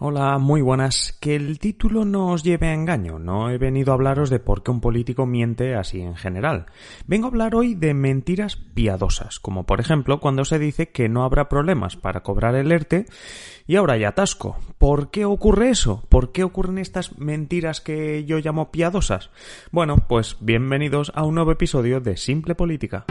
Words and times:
Hola, 0.00 0.38
muy 0.38 0.60
buenas. 0.60 1.18
Que 1.20 1.34
el 1.34 1.58
título 1.58 2.04
no 2.04 2.28
os 2.28 2.44
lleve 2.44 2.68
a 2.68 2.72
engaño. 2.72 3.18
No 3.18 3.50
he 3.50 3.58
venido 3.58 3.90
a 3.90 3.94
hablaros 3.94 4.30
de 4.30 4.38
por 4.38 4.62
qué 4.62 4.70
un 4.70 4.80
político 4.80 5.26
miente 5.26 5.74
así 5.74 6.00
en 6.00 6.14
general. 6.14 6.66
Vengo 7.08 7.26
a 7.26 7.30
hablar 7.30 7.56
hoy 7.56 7.74
de 7.74 7.94
mentiras 7.94 8.54
piadosas, 8.54 9.40
como 9.40 9.66
por 9.66 9.80
ejemplo 9.80 10.20
cuando 10.20 10.44
se 10.44 10.60
dice 10.60 10.90
que 10.90 11.08
no 11.08 11.24
habrá 11.24 11.48
problemas 11.48 11.96
para 11.96 12.22
cobrar 12.22 12.54
el 12.54 12.70
ERTE 12.70 13.06
y 13.66 13.74
ahora 13.74 13.94
hay 13.94 14.04
atasco. 14.04 14.58
¿Por 14.78 15.10
qué 15.10 15.24
ocurre 15.24 15.70
eso? 15.70 16.04
¿Por 16.08 16.30
qué 16.30 16.44
ocurren 16.44 16.78
estas 16.78 17.18
mentiras 17.18 17.80
que 17.80 18.24
yo 18.24 18.38
llamo 18.38 18.70
piadosas? 18.70 19.30
Bueno, 19.72 19.96
pues 20.08 20.36
bienvenidos 20.38 21.10
a 21.16 21.24
un 21.24 21.34
nuevo 21.34 21.50
episodio 21.50 22.00
de 22.00 22.16
Simple 22.16 22.54
Política. 22.54 23.04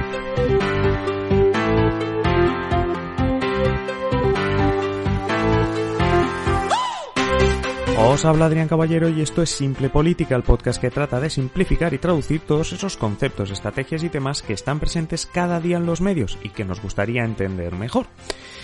Os 8.10 8.24
habla 8.24 8.46
Adrián 8.46 8.70
Caballero 8.70 9.10
y 9.10 9.20
esto 9.20 9.42
es 9.42 9.50
Simple 9.50 9.90
Política, 9.90 10.34
el 10.38 10.44
podcast 10.44 10.80
que 10.80 10.90
trata 10.90 11.20
de 11.20 11.30
simplificar 11.30 11.94
y 11.94 11.98
traducir 11.98 12.40
todos 12.40 12.72
esos 12.72 12.96
conceptos, 12.96 13.52
estrategias 13.52 14.02
y 14.02 14.08
temas 14.08 14.42
que 14.42 14.54
están 14.54 14.80
presentes 14.80 15.26
cada 15.26 15.60
día 15.60 15.76
en 15.76 15.86
los 15.86 16.00
medios 16.00 16.40
y 16.42 16.52
que 16.52 16.64
nos 16.64 16.82
gustaría 16.82 17.26
entender 17.26 17.76
mejor. 17.76 18.06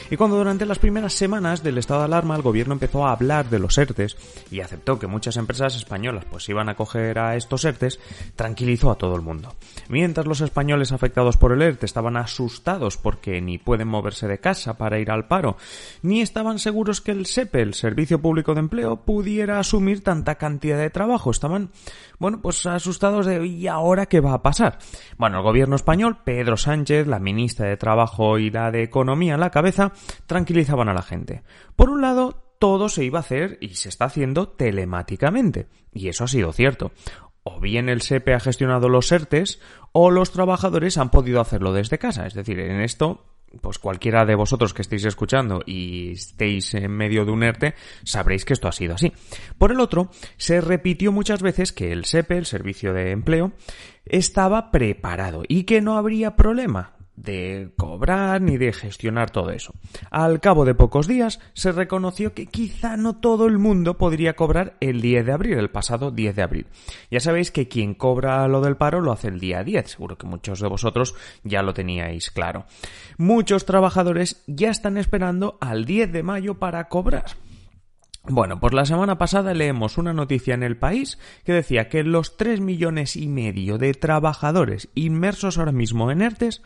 Y 0.10 0.16
cuando 0.16 0.38
durante 0.38 0.66
las 0.66 0.80
primeras 0.80 1.14
semanas 1.14 1.62
del 1.62 1.78
estado 1.78 2.02
de 2.02 2.06
alarma 2.06 2.36
el 2.36 2.42
gobierno 2.42 2.74
empezó 2.74 3.06
a 3.06 3.12
hablar 3.12 3.50
de 3.50 3.60
los 3.60 3.78
ERTES 3.78 4.16
y 4.50 4.62
aceptó 4.62 4.98
que 5.00 5.08
muchas 5.08 5.38
empresas 5.38 5.76
españolas 5.76 6.26
pues 6.30 6.48
iban 6.48 6.70
a 6.70 6.76
coger 6.76 7.20
a 7.20 7.36
estos 7.36 7.66
ERTES, 7.66 8.00
tranquilizó 8.36 8.92
a 8.92 8.98
todo 8.98 9.16
el 9.16 9.22
mundo. 9.22 9.56
Mientras 9.90 10.26
los 10.26 10.42
españoles 10.42 10.92
afectados 10.92 11.36
por 11.36 11.52
el 11.52 11.62
ERTE 11.62 11.86
estaban 11.86 12.16
asustados 12.16 12.98
porque 12.98 13.42
ni 13.42 13.58
pueden 13.58 13.88
moverse 13.88 14.28
de 14.28 14.40
casa 14.40 14.78
para 14.78 15.00
ir 15.00 15.12
al 15.12 15.28
paro, 15.28 15.58
ni 16.02 16.22
estaban 16.22 16.60
seguros 16.60 17.02
que 17.02 17.12
el 17.12 17.26
SEPE, 17.26 17.62
el 17.62 17.74
Servicio 17.74 18.22
Público 18.22 18.54
de 18.54 18.62
Empleo, 18.62 18.98
pudiera 18.98 19.33
asumir 19.42 20.04
tanta 20.04 20.36
cantidad 20.36 20.78
de 20.78 20.90
trabajo. 20.90 21.32
Estaban, 21.32 21.72
bueno, 22.20 22.42
pues 22.42 22.66
asustados 22.66 23.26
de 23.26 23.46
¿y 23.46 23.68
ahora 23.68 24.06
qué 24.06 24.20
va 24.20 24.34
a 24.34 24.42
pasar? 24.42 24.78
Bueno, 25.18 25.38
el 25.38 25.44
gobierno 25.44 25.76
español, 25.76 26.20
Pedro 26.24 26.58
Sánchez, 26.58 27.08
la 27.08 27.20
ministra 27.20 27.68
de 27.68 27.78
Trabajo 27.78 28.38
y 28.38 28.50
la 28.50 28.72
de 28.72 28.84
Economía 28.84 29.36
en 29.36 29.40
la 29.40 29.50
cabeza, 29.50 29.94
tranquilizaban 30.26 30.90
a 30.90 30.94
la 30.94 31.02
gente. 31.02 31.44
Por 31.76 31.90
un 31.90 32.02
lado, 32.02 32.56
todo 32.60 32.90
se 32.90 33.04
iba 33.04 33.20
a 33.20 33.22
hacer 33.22 33.58
y 33.62 33.76
se 33.76 33.90
está 33.90 34.06
haciendo 34.06 34.50
telemáticamente. 34.50 35.68
Y 35.92 36.08
eso 36.08 36.24
ha 36.24 36.28
sido 36.28 36.54
cierto. 36.54 36.92
O 37.44 37.60
bien 37.60 37.90
el 37.90 38.02
SEPE 38.02 38.34
ha 38.34 38.40
gestionado 38.40 38.88
los 38.88 39.12
ERTES 39.12 39.60
o 39.92 40.12
los 40.12 40.32
trabajadores 40.32 40.98
han 40.98 41.12
podido 41.12 41.42
hacerlo 41.42 41.74
desde 41.74 41.98
casa. 41.98 42.26
Es 42.26 42.34
decir, 42.34 42.60
en 42.60 42.80
esto 42.80 43.33
pues 43.62 43.80
cualquiera 43.80 44.26
de 44.26 44.36
vosotros 44.36 44.74
que 44.74 44.82
estéis 44.82 45.06
escuchando 45.06 45.62
y 45.66 46.14
estéis 46.14 46.74
en 46.74 46.92
medio 46.92 47.26
de 47.26 47.32
un 47.32 47.44
ERTE, 47.44 47.76
sabréis 48.04 48.46
que 48.46 48.54
esto 48.54 48.68
ha 48.68 48.72
sido 48.72 48.96
así. 48.96 49.14
Por 49.58 49.72
el 49.72 49.80
otro, 49.80 50.10
se 50.38 50.62
repitió 50.62 51.12
muchas 51.12 51.42
veces 51.42 51.72
que 51.72 51.92
el 51.92 52.06
SEPE, 52.06 52.38
el 52.38 52.46
Servicio 52.46 52.94
de 52.94 53.12
Empleo, 53.12 53.54
estaba 54.06 54.72
preparado 54.72 55.44
y 55.48 55.64
que 55.64 55.82
no 55.82 55.98
habría 55.98 56.36
problema 56.36 56.94
de 57.16 57.72
cobrar 57.78 58.42
ni 58.42 58.58
de 58.58 58.74
gestionar 58.74 59.30
todo 59.30 59.52
eso. 59.52 59.74
Al 60.10 60.40
cabo 60.40 60.66
de 60.66 60.76
pocos 60.76 61.08
días 61.08 61.40
se 61.54 61.72
reconoció 61.72 62.34
que 62.34 62.48
quizá 62.48 62.98
no 62.98 63.18
todo 63.18 63.46
el 63.46 63.60
mundo 63.60 63.98
podría 63.98 64.36
cobrar 64.36 64.76
el 64.80 65.02
10 65.02 65.26
de 65.26 65.32
abril, 65.32 65.58
el 65.58 65.70
pasado 65.70 66.12
10 66.12 66.36
de 66.36 66.42
abril. 66.42 66.68
Ya 67.12 67.20
sabéis 67.20 67.52
que 67.52 67.68
quien 67.68 67.94
cobra 67.94 68.48
lo 68.48 68.62
del 68.62 68.78
paro 68.78 69.02
lo 69.02 69.12
hace 69.12 69.28
el 69.28 69.40
día 69.40 69.64
10, 69.64 69.92
seguro 69.92 70.18
que 70.18 70.28
muchos 70.28 70.60
de 70.60 70.68
vosotros 70.68 71.16
ya 71.44 71.62
lo 71.62 71.74
teníais 71.74 72.32
claro. 72.32 72.66
Muchos 73.18 73.66
trabajadores 73.66 74.44
ya 74.48 74.72
están 74.72 74.98
esperando 74.98 75.58
al 75.62 75.86
10 75.86 76.12
de 76.12 76.24
mayo 76.24 76.56
para 76.56 76.88
cobrar. 76.90 77.26
Bueno, 78.26 78.58
pues 78.58 78.74
la 78.74 78.86
semana 78.86 79.18
pasada 79.18 79.54
leemos 79.54 79.98
una 79.98 80.14
noticia 80.14 80.54
en 80.54 80.64
el 80.64 80.78
país 80.78 81.20
que 81.44 81.52
decía 81.52 81.90
que 81.90 82.06
los 82.06 82.38
tres 82.38 82.62
millones 82.62 83.18
y 83.18 83.28
medio 83.28 83.78
de 83.78 83.94
trabajadores 83.94 84.88
inmersos 84.96 85.58
ahora 85.58 85.74
mismo 85.74 86.10
en 86.10 86.22
ERTES 86.22 86.62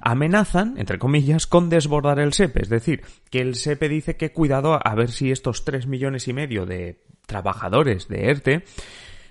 amenazan, 0.00 0.78
entre 0.78 0.98
comillas, 0.98 1.46
con 1.46 1.68
desbordar 1.68 2.18
el 2.18 2.32
SEPE. 2.32 2.62
Es 2.62 2.70
decir, 2.70 3.02
que 3.28 3.42
el 3.42 3.56
SEPE 3.56 3.90
dice 3.90 4.16
que 4.16 4.32
cuidado 4.32 4.80
a 4.82 4.94
ver 4.94 5.10
si 5.10 5.30
estos 5.30 5.66
tres 5.66 5.86
millones 5.86 6.28
y 6.28 6.32
medio 6.32 6.64
de 6.64 7.02
trabajadores 7.26 8.08
de 8.08 8.30
ERTE 8.30 8.64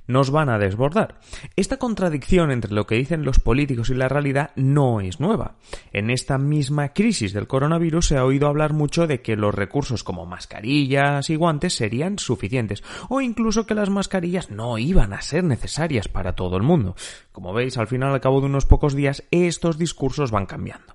nos 0.07 0.31
van 0.31 0.49
a 0.49 0.57
desbordar. 0.57 1.19
Esta 1.55 1.77
contradicción 1.77 2.51
entre 2.51 2.73
lo 2.73 2.87
que 2.87 2.95
dicen 2.95 3.23
los 3.23 3.39
políticos 3.39 3.89
y 3.89 3.93
la 3.93 4.09
realidad 4.09 4.51
no 4.55 5.01
es 5.01 5.19
nueva. 5.19 5.55
En 5.93 6.09
esta 6.09 6.37
misma 6.37 6.89
crisis 6.89 7.33
del 7.33 7.47
coronavirus 7.47 8.07
se 8.07 8.17
ha 8.17 8.25
oído 8.25 8.47
hablar 8.47 8.73
mucho 8.73 9.07
de 9.07 9.21
que 9.21 9.35
los 9.35 9.53
recursos 9.53 10.03
como 10.03 10.25
mascarillas 10.25 11.29
y 11.29 11.35
guantes 11.35 11.73
serían 11.73 12.19
suficientes, 12.19 12.83
o 13.09 13.21
incluso 13.21 13.65
que 13.65 13.75
las 13.75 13.89
mascarillas 13.89 14.51
no 14.51 14.77
iban 14.77 15.13
a 15.13 15.21
ser 15.21 15.43
necesarias 15.43 16.07
para 16.07 16.35
todo 16.35 16.57
el 16.57 16.63
mundo. 16.63 16.95
Como 17.31 17.53
veis, 17.53 17.77
al 17.77 17.87
final, 17.87 18.13
al 18.13 18.21
cabo 18.21 18.41
de 18.41 18.47
unos 18.47 18.65
pocos 18.65 18.93
días, 18.93 19.23
estos 19.31 19.77
discursos 19.77 20.31
van 20.31 20.45
cambiando. 20.45 20.93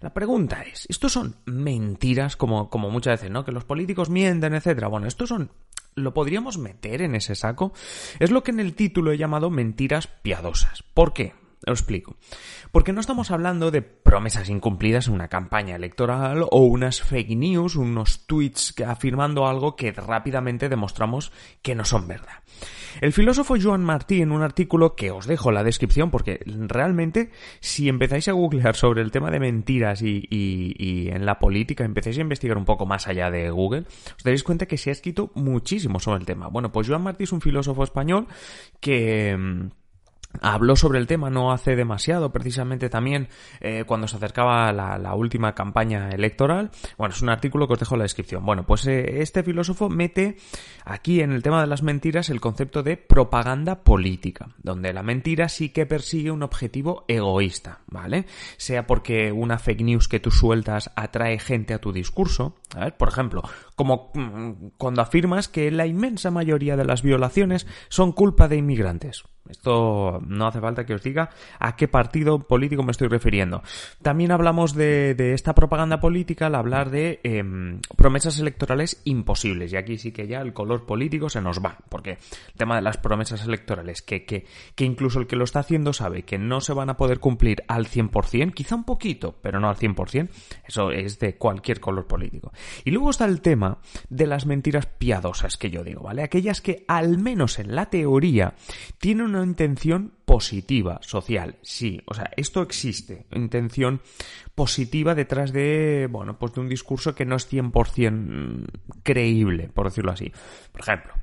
La 0.00 0.14
pregunta 0.14 0.62
es, 0.62 0.86
¿estos 0.88 1.12
son 1.12 1.36
mentiras 1.44 2.36
como, 2.36 2.70
como 2.70 2.90
muchas 2.90 3.20
veces, 3.20 3.30
¿no? 3.30 3.44
Que 3.44 3.52
los 3.52 3.64
políticos 3.64 4.10
mienten, 4.10 4.54
etcétera. 4.54 4.88
Bueno, 4.88 5.06
estos 5.06 5.28
son 5.28 5.50
¿Lo 5.94 6.14
podríamos 6.14 6.58
meter 6.58 7.02
en 7.02 7.14
ese 7.14 7.34
saco? 7.34 7.72
Es 8.18 8.30
lo 8.30 8.42
que 8.42 8.52
en 8.52 8.60
el 8.60 8.74
título 8.74 9.12
he 9.12 9.18
llamado 9.18 9.50
mentiras 9.50 10.06
piadosas. 10.06 10.82
¿Por 10.94 11.12
qué? 11.12 11.34
Lo 11.64 11.72
explico. 11.72 12.16
Porque 12.70 12.92
no 12.92 13.00
estamos 13.00 13.30
hablando 13.30 13.70
de 13.70 13.82
promesas 13.82 14.48
incumplidas 14.48 15.08
en 15.08 15.14
una 15.14 15.28
campaña 15.28 15.74
electoral 15.74 16.44
o 16.50 16.60
unas 16.60 17.02
fake 17.02 17.36
news, 17.36 17.76
unos 17.76 18.26
tweets 18.26 18.74
afirmando 18.86 19.46
algo 19.46 19.74
que 19.74 19.90
rápidamente 19.92 20.68
demostramos 20.68 21.32
que 21.62 21.74
no 21.74 21.84
son 21.84 22.06
verdad. 22.06 22.42
El 23.00 23.12
filósofo 23.12 23.56
Joan 23.60 23.84
Martí 23.84 24.22
en 24.22 24.32
un 24.32 24.42
artículo 24.42 24.94
que 24.96 25.10
os 25.10 25.26
dejo 25.26 25.50
en 25.50 25.54
la 25.54 25.64
descripción 25.64 26.10
porque 26.10 26.40
realmente 26.44 27.30
si 27.60 27.88
empezáis 27.88 28.28
a 28.28 28.32
googlear 28.32 28.76
sobre 28.76 29.02
el 29.02 29.10
tema 29.10 29.30
de 29.30 29.40
mentiras 29.40 30.02
y, 30.02 30.26
y 30.30 31.08
en 31.08 31.26
la 31.26 31.38
política, 31.38 31.84
empezáis 31.84 32.18
a 32.18 32.22
investigar 32.22 32.58
un 32.58 32.64
poco 32.64 32.86
más 32.86 33.08
allá 33.08 33.30
de 33.30 33.50
Google, 33.50 33.84
os 34.16 34.24
daréis 34.24 34.42
cuenta 34.42 34.66
que 34.66 34.78
se 34.78 34.90
ha 34.90 34.92
escrito 34.92 35.30
muchísimo 35.34 36.00
sobre 36.00 36.20
el 36.20 36.26
tema. 36.26 36.48
Bueno, 36.48 36.72
pues 36.72 36.88
Joan 36.88 37.02
Martí 37.02 37.24
es 37.24 37.32
un 37.32 37.40
filósofo 37.40 37.84
español 37.84 38.26
que 38.80 39.36
mm, 39.36 39.68
Habló 40.40 40.76
sobre 40.76 40.98
el 40.98 41.06
tema 41.06 41.30
no 41.30 41.52
hace 41.52 41.74
demasiado, 41.74 42.30
precisamente 42.30 42.88
también 42.90 43.28
eh, 43.60 43.84
cuando 43.86 44.06
se 44.06 44.16
acercaba 44.16 44.72
la, 44.72 44.98
la, 44.98 45.14
última 45.14 45.54
campaña 45.54 46.10
electoral. 46.10 46.70
Bueno, 46.96 47.14
es 47.14 47.22
un 47.22 47.30
artículo 47.30 47.66
que 47.66 47.72
os 47.72 47.78
dejo 47.80 47.94
en 47.94 48.00
la 48.00 48.04
descripción. 48.04 48.44
Bueno, 48.44 48.64
pues 48.64 48.86
eh, 48.86 49.20
este 49.22 49.42
filósofo 49.42 49.88
mete 49.88 50.36
aquí 50.84 51.22
en 51.22 51.32
el 51.32 51.42
tema 51.42 51.60
de 51.60 51.66
las 51.66 51.82
mentiras 51.82 52.28
el 52.30 52.40
concepto 52.40 52.82
de 52.82 52.96
propaganda 52.96 53.82
política, 53.82 54.50
donde 54.58 54.92
la 54.92 55.02
mentira 55.02 55.48
sí 55.48 55.70
que 55.70 55.86
persigue 55.86 56.30
un 56.30 56.42
objetivo 56.42 57.04
egoísta, 57.08 57.80
¿vale? 57.86 58.26
Sea 58.58 58.86
porque 58.86 59.32
una 59.32 59.58
fake 59.58 59.82
news 59.82 60.08
que 60.08 60.20
tú 60.20 60.30
sueltas 60.30 60.92
atrae 60.94 61.38
gente 61.38 61.74
a 61.74 61.80
tu 61.80 61.92
discurso, 61.92 62.54
a 62.76 62.80
ver, 62.80 62.96
por 62.96 63.08
ejemplo, 63.08 63.42
como 63.74 64.10
mm, 64.14 64.68
cuando 64.76 65.02
afirmas 65.02 65.48
que 65.48 65.70
la 65.70 65.86
inmensa 65.86 66.30
mayoría 66.30 66.76
de 66.76 66.84
las 66.84 67.02
violaciones 67.02 67.66
son 67.88 68.12
culpa 68.12 68.46
de 68.46 68.56
inmigrantes. 68.56 69.24
Esto 69.48 70.20
no 70.26 70.46
hace 70.46 70.60
falta 70.60 70.84
que 70.84 70.94
os 70.94 71.02
diga 71.02 71.30
a 71.58 71.76
qué 71.76 71.88
partido 71.88 72.38
político 72.38 72.82
me 72.82 72.92
estoy 72.92 73.08
refiriendo. 73.08 73.62
También 74.02 74.30
hablamos 74.30 74.74
de, 74.74 75.14
esta 75.34 75.54
propaganda 75.54 76.00
política 76.00 76.46
al 76.46 76.54
hablar 76.54 76.90
de 76.90 77.20
em, 77.22 77.80
promesas 77.96 78.38
electorales 78.38 79.00
imposibles. 79.04 79.72
Y 79.72 79.76
aquí 79.76 79.98
sí 79.98 80.12
que 80.12 80.26
ya 80.26 80.40
el 80.40 80.52
color 80.52 80.86
político 80.86 81.28
se 81.28 81.40
nos 81.40 81.64
va. 81.64 81.78
Porque 81.88 82.10
el 82.10 82.54
tema 82.56 82.76
de 82.76 82.82
las 82.82 82.96
promesas 82.96 83.44
electorales, 83.44 84.02
que, 84.02 84.24
que, 84.24 84.46
que 84.74 84.84
incluso 84.84 85.20
el 85.20 85.26
que 85.26 85.36
lo 85.36 85.44
está 85.44 85.60
haciendo 85.60 85.92
sabe 85.92 86.22
que 86.22 86.38
no 86.38 86.60
se 86.60 86.72
van 86.72 86.90
a 86.90 86.96
poder 86.96 87.18
cumplir 87.18 87.62
al 87.68 87.86
100%, 87.86 88.52
quizá 88.52 88.74
un 88.74 88.84
poquito, 88.84 89.36
pero 89.42 89.60
no 89.60 89.68
al 89.68 89.76
100%, 89.76 90.28
eso 90.66 90.90
es 90.90 91.18
de 91.18 91.36
cualquier 91.36 91.80
color 91.80 92.06
político. 92.06 92.52
Y 92.84 92.90
luego 92.90 93.10
está 93.10 93.24
el 93.24 93.40
tema 93.40 93.78
de 94.08 94.26
las 94.26 94.46
mentiras 94.46 94.86
piadosas 94.86 95.56
que 95.56 95.70
yo 95.70 95.84
digo, 95.84 96.02
¿vale? 96.02 96.22
Aquellas 96.22 96.60
que 96.60 96.84
al 96.88 97.18
menos 97.18 97.58
en 97.58 97.74
la 97.74 97.86
teoría 97.86 98.54
tienen 98.98 99.26
una 99.26 99.37
intención 99.42 100.12
positiva, 100.24 101.00
social, 101.02 101.56
sí, 101.62 102.00
o 102.06 102.14
sea, 102.14 102.30
esto 102.36 102.62
existe, 102.62 103.26
intención 103.32 104.00
positiva 104.54 105.14
detrás 105.14 105.52
de, 105.52 106.08
bueno, 106.10 106.38
pues 106.38 106.52
de 106.54 106.60
un 106.60 106.68
discurso 106.68 107.14
que 107.14 107.24
no 107.24 107.36
es 107.36 107.50
100% 107.50 108.66
creíble, 109.02 109.70
por 109.72 109.86
decirlo 109.86 110.12
así. 110.12 110.32
Por 110.72 110.80
ejemplo, 110.82 111.14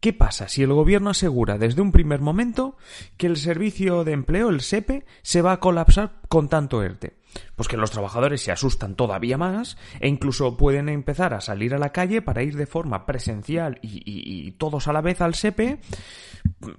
¿Qué 0.00 0.12
pasa 0.12 0.48
si 0.48 0.62
el 0.62 0.72
gobierno 0.72 1.10
asegura 1.10 1.58
desde 1.58 1.80
un 1.80 1.90
primer 1.90 2.20
momento 2.20 2.76
que 3.16 3.26
el 3.26 3.36
servicio 3.36 4.04
de 4.04 4.12
empleo, 4.12 4.50
el 4.50 4.60
SEPE, 4.60 5.06
se 5.22 5.42
va 5.42 5.52
a 5.52 5.60
colapsar 5.60 6.20
con 6.28 6.48
tanto 6.48 6.82
ERTE? 6.82 7.16
Pues 7.54 7.68
que 7.68 7.76
los 7.76 7.90
trabajadores 7.90 8.42
se 8.42 8.52
asustan 8.52 8.94
todavía 8.94 9.38
más 9.38 9.76
e 10.00 10.08
incluso 10.08 10.56
pueden 10.56 10.88
empezar 10.88 11.34
a 11.34 11.40
salir 11.40 11.74
a 11.74 11.78
la 11.78 11.92
calle 11.92 12.22
para 12.22 12.42
ir 12.42 12.56
de 12.56 12.66
forma 12.66 13.06
presencial 13.06 13.78
y, 13.82 14.52
todos 14.52 14.88
a 14.88 14.92
la 14.92 15.00
vez 15.00 15.20
al 15.20 15.34
SEPE. 15.34 15.80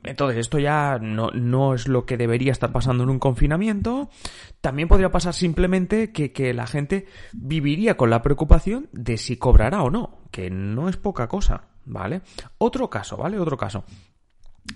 Entonces 0.04 0.38
esto 0.38 0.60
ya 0.60 0.98
no, 1.00 1.30
no, 1.32 1.74
es 1.74 1.88
lo 1.88 2.06
que 2.06 2.18
debería 2.18 2.52
estar 2.52 2.72
pasando 2.72 3.04
en 3.04 3.10
un 3.10 3.20
confinamiento. 3.20 4.10
También 4.62 4.88
podría 4.88 5.12
pasar 5.12 5.34
simplemente 5.34 6.12
que, 6.12 6.32
que 6.32 6.54
la 6.54 6.68
gente 6.68 7.08
viviría 7.34 7.98
con 7.98 8.10
la 8.10 8.22
preocupación 8.22 8.90
de 8.94 9.18
si 9.18 9.38
cobrará 9.38 9.84
o 9.84 9.90
no, 9.90 10.22
que 10.32 10.50
no 10.50 10.90
es 10.90 10.98
poca 10.98 11.28
cosa. 11.28 11.68
¿Vale? 11.88 12.22
Otro 12.58 12.90
caso, 12.90 13.18
¿vale? 13.18 13.40
Otro 13.40 13.58
caso. 13.58 13.84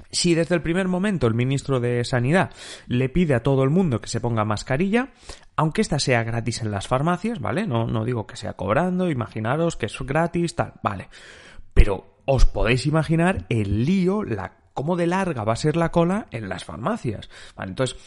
Si 0.09 0.33
desde 0.33 0.55
el 0.55 0.61
primer 0.61 0.87
momento 0.87 1.27
el 1.27 1.33
ministro 1.33 1.79
de 1.79 2.03
Sanidad 2.05 2.51
le 2.87 3.09
pide 3.09 3.35
a 3.35 3.43
todo 3.43 3.63
el 3.63 3.69
mundo 3.69 3.99
que 3.99 4.07
se 4.07 4.21
ponga 4.21 4.45
mascarilla, 4.45 5.09
aunque 5.55 5.81
esta 5.81 5.99
sea 5.99 6.23
gratis 6.23 6.61
en 6.61 6.71
las 6.71 6.87
farmacias, 6.87 7.39
¿vale? 7.39 7.67
No, 7.67 7.85
no 7.87 8.05
digo 8.05 8.25
que 8.25 8.37
sea 8.37 8.53
cobrando, 8.53 9.09
imaginaros 9.09 9.75
que 9.75 9.87
es 9.87 9.97
gratis, 9.99 10.55
tal, 10.55 10.73
vale. 10.81 11.09
Pero 11.73 12.21
os 12.25 12.45
podéis 12.45 12.85
imaginar 12.85 13.45
el 13.49 13.85
lío, 13.85 14.23
la 14.23 14.61
cómo 14.73 14.95
de 14.95 15.07
larga 15.07 15.43
va 15.43 15.53
a 15.53 15.57
ser 15.57 15.75
la 15.75 15.91
cola 15.91 16.27
en 16.31 16.47
las 16.47 16.63
farmacias. 16.63 17.29
Vale, 17.55 17.71
entonces 17.71 17.97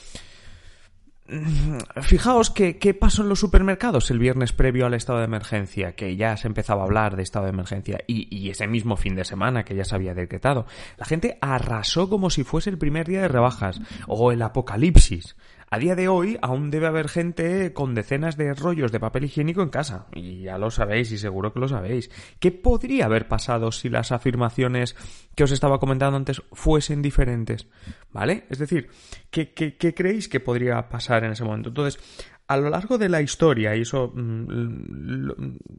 fijaos 2.03 2.51
que, 2.51 2.79
qué 2.79 2.93
pasó 2.93 3.23
en 3.23 3.31
los 3.31 3.41
supermercados 3.41 4.11
el 4.11 4.19
viernes 4.19 4.53
previo 4.53 4.85
al 4.85 4.95
estado 4.95 5.21
de 5.21 5.25
emergencia, 5.25 5.95
que 5.95 6.17
ya 6.17 6.37
se 6.37 6.49
empezaba 6.49 6.83
a 6.83 6.85
hablar 6.85 7.17
de 7.17 7.23
estado 7.23 7.47
de 7.47 7.53
emergencia, 7.53 8.01
y, 8.07 8.29
y, 8.35 8.51
ese 8.51 8.67
mismo 8.67 8.97
fin 8.97 9.15
de 9.15 9.25
semana 9.25 9.65
que 9.65 9.75
ya 9.75 9.85
se 9.85 9.95
había 9.95 10.15
decretado. 10.15 10.67
La 10.99 11.07
gente 11.07 11.39
arrasó 11.41 12.11
como 12.11 12.29
si 12.29 12.45
fuese 12.45 12.69
el 12.69 12.79
primer 12.79 13.07
día 13.09 13.23
de 13.23 13.29
rebajas, 13.29 13.81
o 14.07 14.33
el 14.33 14.43
apocalipsis. 14.43 15.35
A 15.75 15.79
día 15.81 15.97
de 15.97 16.07
hoy 16.07 16.39
aún 16.41 16.71
debe 16.71 16.87
haber 16.87 17.09
gente 17.09 17.73
con 17.73 17.97
decenas 17.97 18.37
de 18.37 18.55
rollos 18.55 18.93
de 18.93 19.01
papel 19.01 19.25
higiénico 19.25 19.61
en 19.61 19.71
casa. 19.71 20.07
Y 20.15 20.43
ya 20.43 20.57
lo 20.57 20.71
sabéis 20.71 21.11
y 21.11 21.19
seguro 21.19 21.53
que 21.53 21.59
lo 21.59 21.67
sabéis. 21.67 22.13
¿Qué 22.39 22.53
podría 22.53 23.07
haber 23.07 23.27
pasado 23.27 23.73
si 23.73 23.89
las 23.89 24.13
afirmaciones 24.13 24.95
que 25.35 25.43
os 25.43 25.51
estaba 25.51 25.81
comentando 25.81 26.17
antes 26.17 26.41
fuesen 26.53 27.03
diferentes? 27.03 27.67
¿Vale? 28.13 28.45
Es 28.51 28.61
decir, 28.61 28.89
¿qué, 29.33 29.53
qué, 29.53 29.95
creéis 29.95 30.29
que 30.29 30.39
podría 30.39 30.89
pasar 30.89 31.25
en 31.25 31.33
ese 31.33 31.43
momento? 31.43 31.71
Entonces, 31.71 32.01
a 32.47 32.57
lo 32.57 32.69
largo 32.69 32.99
de 32.99 33.09
la 33.09 33.23
historia, 33.23 33.75
y 33.75 33.83
eso 33.83 34.13
mm, 34.15 35.31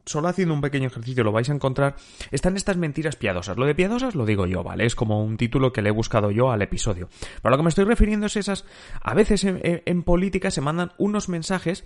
solo 0.06 0.28
haciendo 0.28 0.54
un 0.54 0.62
pequeño 0.62 0.88
ejercicio 0.88 1.24
lo 1.24 1.32
vais 1.32 1.50
a 1.50 1.54
encontrar, 1.54 1.96
están 2.32 2.58
estas 2.58 2.78
mentiras 2.78 3.16
piadosas. 3.16 3.58
Lo 3.58 3.66
de 3.66 3.76
piadosas 3.76 4.16
lo 4.16 4.26
digo 4.26 4.48
yo, 4.48 4.64
¿vale? 4.64 4.86
Es 4.86 4.96
como 4.96 5.24
un 5.24 5.38
título 5.38 5.72
que 5.72 5.82
le 5.82 5.90
he 5.90 5.92
buscado 5.92 6.32
yo 6.32 6.52
al 6.52 6.62
episodio. 6.62 7.08
Pero 7.42 7.50
a 7.50 7.52
lo 7.52 7.58
que 7.58 7.64
me 7.64 7.70
estoy 7.70 7.86
refiriendo 7.86 8.26
es 8.26 8.36
esas, 8.36 8.66
a 9.02 9.14
veces 9.14 9.46
en 9.46 10.04
política 10.04 10.50
se 10.50 10.62
mandan 10.62 10.92
unos 10.98 11.30
mensajes 11.30 11.84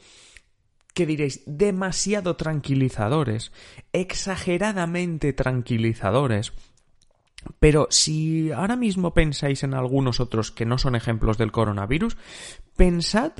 que 0.94 1.06
diréis 1.06 1.44
demasiado 1.46 2.36
tranquilizadores, 2.36 3.52
exageradamente 3.94 5.34
tranquilizadores. 5.34 6.54
Pero 7.60 7.88
si 7.90 8.52
ahora 8.52 8.76
mismo 8.76 9.14
pensáis 9.14 9.64
en 9.64 9.74
algunos 9.74 10.20
otros 10.20 10.52
que 10.52 10.66
no 10.66 10.78
son 10.78 10.96
ejemplos 10.96 11.38
del 11.38 11.52
coronavirus, 11.52 12.18
pensad 12.76 13.32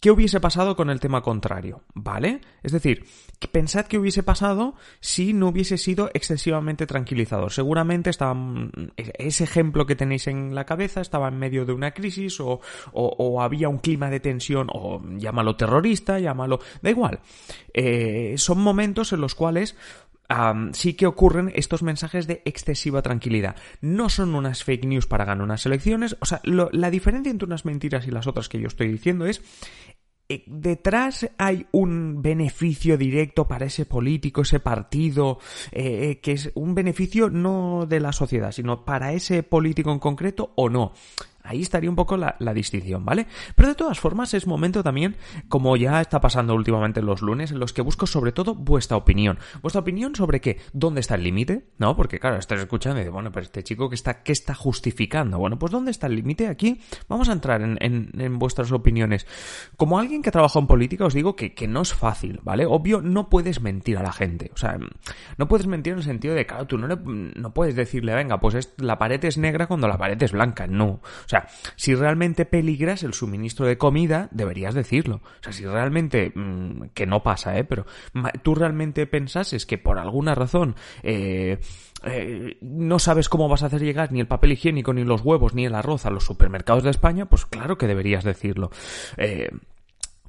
¿Qué 0.00 0.10
hubiese 0.10 0.40
pasado 0.40 0.76
con 0.76 0.90
el 0.90 1.00
tema 1.00 1.22
contrario? 1.22 1.82
¿Vale? 1.94 2.42
Es 2.62 2.72
decir, 2.72 3.06
pensad 3.50 3.86
qué 3.86 3.98
hubiese 3.98 4.22
pasado 4.22 4.74
si 5.00 5.32
no 5.32 5.48
hubiese 5.48 5.78
sido 5.78 6.10
excesivamente 6.12 6.86
tranquilizador. 6.86 7.50
Seguramente 7.50 8.10
estaba, 8.10 8.34
mm, 8.34 8.70
ese 8.96 9.44
ejemplo 9.44 9.86
que 9.86 9.96
tenéis 9.96 10.26
en 10.26 10.54
la 10.54 10.66
cabeza 10.66 11.00
estaba 11.00 11.28
en 11.28 11.38
medio 11.38 11.64
de 11.64 11.72
una 11.72 11.92
crisis 11.92 12.38
o, 12.40 12.60
había 13.40 13.68
un 13.68 13.78
clima 13.78 14.10
de 14.10 14.20
tensión 14.20 14.68
o 14.70 15.00
llámalo 15.16 15.56
terrorista, 15.56 16.18
llámalo... 16.18 16.60
Da 16.82 16.90
igual. 16.90 17.20
Eh, 17.72 18.34
son 18.36 18.60
momentos 18.60 19.12
en 19.12 19.20
los 19.22 19.34
cuales 19.34 19.76
sí 20.72 20.94
que 20.94 21.06
ocurren 21.06 21.52
estos 21.54 21.82
mensajes 21.82 22.26
de 22.26 22.42
excesiva 22.44 23.02
tranquilidad. 23.02 23.56
No 23.80 24.08
son 24.08 24.34
unas 24.34 24.64
fake 24.64 24.86
news 24.86 25.06
para 25.06 25.24
ganar 25.24 25.44
unas 25.44 25.66
elecciones. 25.66 26.16
O 26.20 26.26
sea, 26.26 26.40
la 26.44 26.90
diferencia 26.90 27.30
entre 27.30 27.46
unas 27.46 27.64
mentiras 27.64 28.06
y 28.06 28.10
las 28.10 28.26
otras 28.26 28.48
que 28.48 28.60
yo 28.60 28.66
estoy 28.66 28.88
diciendo 28.88 29.26
es 29.26 29.42
eh, 30.28 30.42
detrás 30.46 31.30
hay 31.38 31.66
un 31.70 32.20
beneficio 32.20 32.98
directo 32.98 33.46
para 33.46 33.66
ese 33.66 33.86
político, 33.86 34.42
ese 34.42 34.58
partido, 34.58 35.38
eh, 35.70 36.10
eh, 36.10 36.20
que 36.20 36.32
es 36.32 36.50
un 36.54 36.74
beneficio 36.74 37.30
no 37.30 37.86
de 37.88 38.00
la 38.00 38.12
sociedad, 38.12 38.50
sino 38.50 38.84
para 38.84 39.12
ese 39.12 39.44
político 39.44 39.92
en 39.92 40.00
concreto 40.00 40.52
o 40.56 40.68
no. 40.68 40.92
Ahí 41.46 41.62
estaría 41.62 41.90
un 41.90 41.96
poco 41.96 42.16
la, 42.16 42.36
distinción, 42.54 43.04
¿vale? 43.04 43.26
Pero 43.54 43.68
de 43.68 43.74
todas 43.74 44.00
formas 44.00 44.32
es 44.34 44.46
momento 44.46 44.82
también, 44.82 45.16
como 45.48 45.76
ya 45.76 46.00
está 46.00 46.20
pasando 46.20 46.54
últimamente 46.54 47.02
los 47.02 47.22
lunes, 47.22 47.50
en 47.50 47.58
los 47.58 47.72
que 47.72 47.82
busco 47.82 48.06
sobre 48.06 48.32
todo 48.32 48.54
vuestra 48.54 48.96
opinión. 48.96 49.38
Vuestra 49.62 49.80
opinión 49.80 50.14
sobre 50.14 50.40
qué, 50.40 50.58
dónde 50.72 51.00
está 51.00 51.16
el 51.16 51.24
límite, 51.24 51.66
¿no? 51.78 51.96
Porque 51.96 52.18
claro, 52.18 52.36
estás 52.36 52.60
escuchando 52.60 52.98
y 52.98 53.00
dices, 53.00 53.12
bueno, 53.12 53.30
pero 53.32 53.44
este 53.44 53.62
chico 53.62 53.88
que 53.88 53.94
está, 53.94 54.22
¿qué 54.22 54.32
está 54.32 54.54
justificando? 54.54 55.38
Bueno, 55.38 55.58
pues 55.58 55.72
¿dónde 55.72 55.90
está 55.90 56.06
el 56.06 56.16
límite? 56.16 56.48
Aquí 56.48 56.80
vamos 57.08 57.28
a 57.28 57.32
entrar 57.32 57.60
en, 57.62 58.38
vuestras 58.38 58.72
opiniones. 58.72 59.26
Como 59.76 59.98
alguien 59.98 60.22
que 60.22 60.30
trabaja 60.30 60.58
en 60.58 60.66
política, 60.66 61.04
os 61.04 61.14
digo 61.14 61.36
que, 61.36 61.54
que 61.54 61.68
no 61.68 61.82
es 61.82 61.94
fácil, 61.94 62.40
¿vale? 62.42 62.66
Obvio, 62.66 63.02
no 63.02 63.28
puedes 63.28 63.60
mentir 63.60 63.98
a 63.98 64.02
la 64.02 64.12
gente. 64.12 64.50
O 64.54 64.56
sea, 64.56 64.78
no 65.36 65.48
puedes 65.48 65.66
mentir 65.66 65.92
en 65.92 65.98
el 65.98 66.04
sentido 66.04 66.34
de, 66.34 66.46
claro, 66.46 66.66
tú 66.66 66.78
no, 66.78 66.88
no 66.88 67.54
puedes 67.54 67.74
decirle, 67.74 68.14
venga, 68.14 68.40
pues 68.40 68.74
la 68.78 68.98
pared 68.98 69.24
es 69.24 69.38
negra 69.38 69.66
cuando 69.66 69.88
la 69.88 69.98
pared 69.98 70.20
es 70.22 70.32
blanca. 70.32 70.66
No. 70.66 70.86
O 70.86 71.28
sea, 71.28 71.35
si 71.76 71.94
realmente 71.94 72.44
peligras 72.44 73.02
el 73.02 73.14
suministro 73.14 73.66
de 73.66 73.78
comida, 73.78 74.28
deberías 74.30 74.74
decirlo. 74.74 75.16
O 75.40 75.42
sea, 75.42 75.52
si 75.52 75.64
realmente, 75.64 76.32
mm, 76.34 76.88
que 76.94 77.06
no 77.06 77.22
pasa, 77.22 77.58
¿eh? 77.58 77.64
Pero 77.64 77.86
tú 78.42 78.54
realmente 78.54 79.06
pensases 79.06 79.66
que 79.66 79.78
por 79.78 79.98
alguna 79.98 80.34
razón, 80.34 80.76
eh, 81.02 81.58
eh, 82.04 82.58
no 82.60 82.98
sabes 82.98 83.28
cómo 83.28 83.48
vas 83.48 83.62
a 83.62 83.66
hacer 83.66 83.82
llegar 83.82 84.12
ni 84.12 84.20
el 84.20 84.26
papel 84.26 84.52
higiénico, 84.52 84.92
ni 84.92 85.04
los 85.04 85.22
huevos, 85.22 85.54
ni 85.54 85.66
el 85.66 85.74
arroz 85.74 86.06
a 86.06 86.10
los 86.10 86.24
supermercados 86.24 86.84
de 86.84 86.90
España, 86.90 87.26
pues 87.26 87.46
claro 87.46 87.78
que 87.78 87.86
deberías 87.86 88.24
decirlo. 88.24 88.70
Eh, 89.16 89.50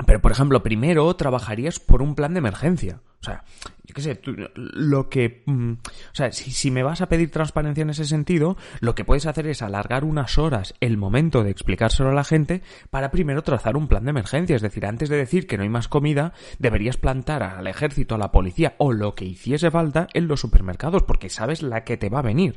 pero, 0.05 0.21
por 0.21 0.31
ejemplo, 0.31 0.61
primero 0.63 1.15
trabajarías 1.15 1.79
por 1.79 2.01
un 2.01 2.15
plan 2.15 2.33
de 2.33 2.39
emergencia. 2.39 3.01
O 3.19 3.23
sea, 3.23 3.43
yo 3.83 3.95
qué 3.95 4.01
sé, 4.01 4.21
lo 4.53 5.09
que... 5.09 5.41
Mm, 5.47 5.71
o 5.71 6.15
sea, 6.15 6.31
si, 6.31 6.51
si, 6.51 6.69
me 6.69 6.83
vas 6.83 7.01
a 7.01 7.09
pedir 7.09 7.31
transparencia 7.31 7.81
en 7.81 7.89
ese 7.89 8.05
sentido, 8.05 8.57
lo 8.79 8.93
que 8.93 9.05
puedes 9.05 9.25
hacer 9.25 9.47
es 9.47 9.63
alargar 9.63 10.03
unas 10.03 10.37
horas 10.37 10.75
el 10.81 10.97
momento 10.97 11.43
de 11.43 11.49
explicárselo 11.49 12.09
a 12.09 12.13
la 12.13 12.23
gente 12.23 12.61
para 12.91 13.09
primero 13.09 13.41
trazar 13.41 13.75
un 13.75 13.87
plan 13.87 14.03
de 14.03 14.11
emergencia. 14.11 14.55
Es 14.55 14.61
decir, 14.61 14.85
antes 14.85 15.09
de 15.09 15.17
decir 15.17 15.47
que 15.47 15.57
no 15.57 15.63
hay 15.63 15.69
más 15.69 15.87
comida, 15.87 16.33
deberías 16.59 16.97
plantar 16.97 17.41
al 17.41 17.65
ejército, 17.65 18.15
a 18.15 18.19
la 18.19 18.31
policía 18.31 18.75
o 18.77 18.93
lo 18.93 19.15
que 19.15 19.25
hiciese 19.25 19.71
falta 19.71 20.07
en 20.13 20.27
los 20.27 20.39
supermercados, 20.39 21.03
porque 21.03 21.29
sabes 21.29 21.63
la 21.63 21.83
que 21.83 21.97
te 21.97 22.09
va 22.09 22.19
a 22.19 22.23
venir. 22.23 22.55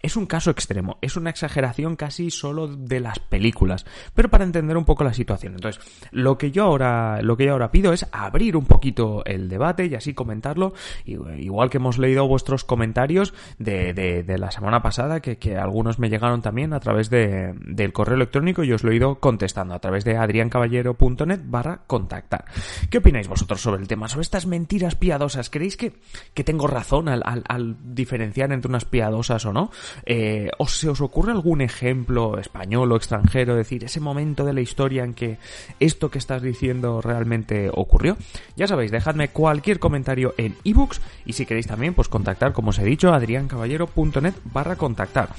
Es 0.00 0.16
un 0.16 0.26
caso 0.26 0.50
extremo, 0.50 0.98
es 1.02 1.16
una 1.16 1.30
exageración 1.30 1.96
casi 1.96 2.30
solo 2.30 2.68
de 2.68 3.00
las 3.00 3.18
películas, 3.18 3.84
pero 4.14 4.28
para 4.28 4.44
entender 4.44 4.76
un 4.76 4.84
poco 4.84 5.04
la 5.04 5.12
situación. 5.12 5.54
Entonces, 5.54 5.82
lo 6.12 6.38
que 6.38 6.50
yo 6.50 6.64
ahora, 6.64 7.20
lo 7.22 7.36
que 7.36 7.46
yo 7.46 7.52
ahora 7.52 7.70
pido 7.70 7.92
es 7.92 8.06
abrir 8.12 8.56
un 8.56 8.66
poquito 8.66 9.24
el 9.24 9.48
debate 9.48 9.86
y 9.86 9.94
así 9.94 10.14
comentarlo, 10.14 10.72
igual 11.04 11.70
que 11.70 11.78
hemos 11.78 11.98
leído 11.98 12.26
vuestros 12.28 12.64
comentarios 12.64 13.34
de, 13.58 13.92
de, 13.92 14.38
la 14.38 14.50
semana 14.50 14.82
pasada, 14.82 15.20
que, 15.20 15.36
que, 15.36 15.56
algunos 15.56 15.98
me 15.98 16.08
llegaron 16.08 16.42
también 16.42 16.72
a 16.72 16.80
través 16.80 17.10
de, 17.10 17.54
del 17.60 17.92
correo 17.92 18.14
electrónico 18.14 18.62
y 18.62 18.72
os 18.72 18.84
lo 18.84 18.92
he 18.92 18.96
ido 18.96 19.18
contestando 19.18 19.74
a 19.74 19.80
través 19.80 20.04
de 20.04 20.16
adriancaballero.net 20.16 21.40
barra 21.44 21.82
contactar. 21.86 22.44
¿Qué 22.90 22.98
opináis 22.98 23.28
vosotros 23.28 23.60
sobre 23.60 23.80
el 23.80 23.88
tema? 23.88 24.08
Sobre 24.08 24.22
estas 24.22 24.46
mentiras 24.46 24.94
piadosas, 24.94 25.50
¿creéis 25.50 25.76
que, 25.76 25.94
que 26.34 26.44
tengo 26.44 26.68
razón 26.68 27.08
al, 27.08 27.22
al, 27.24 27.42
al 27.48 27.76
diferenciar 27.94 28.52
entre 28.52 28.68
unas 28.68 28.84
piadosas 28.84 29.44
o 29.44 29.52
no? 29.52 29.70
Eh, 30.06 30.50
¿os, 30.58 30.78
¿Se 30.78 30.88
os 30.88 31.00
ocurre 31.00 31.32
algún 31.32 31.60
ejemplo 31.60 32.38
español 32.38 32.92
o 32.92 32.96
extranjero? 32.96 33.56
decir, 33.56 33.84
ese 33.84 34.00
momento 34.00 34.44
de 34.44 34.52
la 34.52 34.60
historia 34.60 35.04
en 35.04 35.14
que 35.14 35.38
esto 35.80 36.10
que 36.10 36.18
estás 36.18 36.42
diciendo 36.42 37.00
realmente 37.00 37.70
ocurrió. 37.72 38.16
Ya 38.56 38.66
sabéis, 38.66 38.90
dejadme 38.90 39.28
cualquier 39.28 39.78
comentario 39.78 40.34
en 40.38 40.56
ebooks 40.64 41.00
y 41.26 41.34
si 41.34 41.46
queréis 41.46 41.66
también, 41.66 41.94
pues 41.94 42.08
contactar, 42.08 42.52
como 42.52 42.70
os 42.70 42.78
he 42.78 42.84
dicho, 42.84 43.12
adriancaballero.net 43.12 44.34
barra 44.44 44.76
contactar. 44.76 45.30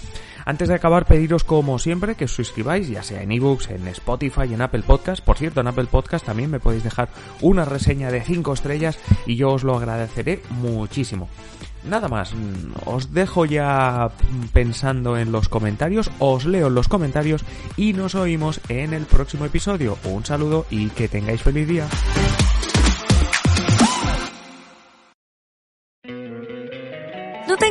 Antes 0.49 0.67
de 0.67 0.73
acabar, 0.73 1.05
pediros 1.05 1.43
como 1.43 1.77
siempre 1.77 2.15
que 2.15 2.25
os 2.25 2.33
suscribáis, 2.33 2.87
ya 2.89 3.03
sea 3.03 3.21
en 3.21 3.31
ebooks, 3.31 3.69
en 3.69 3.87
Spotify, 3.89 4.51
en 4.51 4.63
Apple 4.63 4.81
Podcast. 4.81 5.23
Por 5.23 5.37
cierto, 5.37 5.61
en 5.61 5.67
Apple 5.67 5.85
Podcast 5.85 6.25
también 6.25 6.49
me 6.49 6.59
podéis 6.59 6.83
dejar 6.83 7.09
una 7.41 7.65
reseña 7.65 8.09
de 8.09 8.23
5 8.23 8.53
estrellas 8.53 8.97
y 9.27 9.35
yo 9.35 9.51
os 9.51 9.63
lo 9.63 9.77
agradeceré 9.77 10.41
muchísimo. 10.49 11.29
Nada 11.87 12.07
más, 12.07 12.33
mm, 12.33 12.87
os 12.87 13.13
dejo 13.13 13.45
ya 13.45 14.09
pensando 14.51 15.19
en 15.19 15.31
los 15.31 15.49
comentarios, 15.49 16.09
os 16.17 16.45
leo 16.45 16.65
en 16.65 16.73
los 16.73 16.87
comentarios 16.87 17.45
y 17.77 17.93
nos 17.93 18.15
oímos 18.15 18.59
en 18.69 18.95
el 18.95 19.05
próximo 19.05 19.45
episodio. 19.45 19.99
Un 20.03 20.25
saludo 20.25 20.65
y 20.71 20.89
que 20.89 21.07
tengáis 21.07 21.43
feliz 21.43 21.67
día. 21.67 21.87